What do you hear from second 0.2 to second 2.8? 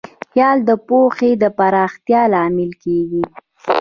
خیال د پوهې د پراختیا لامل